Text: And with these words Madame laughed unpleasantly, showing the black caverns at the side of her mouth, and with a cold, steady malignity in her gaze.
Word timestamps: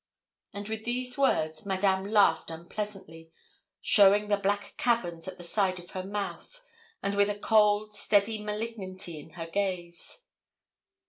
And 0.51 0.67
with 0.67 0.83
these 0.83 1.15
words 1.15 1.63
Madame 1.63 2.03
laughed 2.05 2.49
unpleasantly, 2.49 3.29
showing 3.81 4.29
the 4.29 4.37
black 4.37 4.73
caverns 4.75 5.27
at 5.27 5.37
the 5.37 5.43
side 5.43 5.77
of 5.77 5.91
her 5.91 6.03
mouth, 6.03 6.63
and 7.03 7.13
with 7.13 7.29
a 7.29 7.37
cold, 7.37 7.93
steady 7.93 8.41
malignity 8.41 9.19
in 9.19 9.33
her 9.33 9.45
gaze. 9.45 10.23